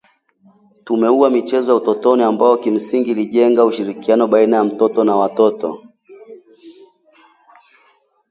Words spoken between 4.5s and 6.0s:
ya mtoto na watoto